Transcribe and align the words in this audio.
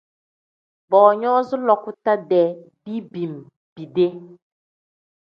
Boonyoozi 0.89 1.55
lakuta-dee 1.67 2.47
dibimbide. 2.85 4.05